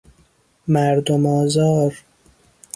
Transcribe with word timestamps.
مردم 0.67 1.25
آزار 1.25 1.95